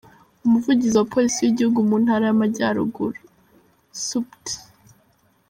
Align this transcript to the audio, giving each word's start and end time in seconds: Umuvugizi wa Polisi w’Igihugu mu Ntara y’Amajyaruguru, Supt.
Umuvugizi 0.45 0.95
wa 0.97 1.07
Polisi 1.13 1.37
w’Igihugu 1.41 1.79
mu 1.89 1.95
Ntara 2.03 2.23
y’Amajyaruguru, 2.27 3.19
Supt. 4.05 4.45